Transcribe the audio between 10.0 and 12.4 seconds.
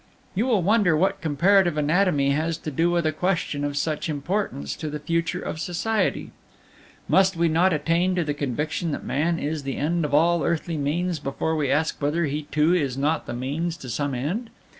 of all earthly means before we ask whether